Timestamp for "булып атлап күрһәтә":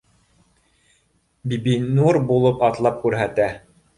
2.31-3.49